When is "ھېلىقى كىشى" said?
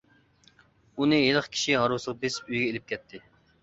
1.25-1.79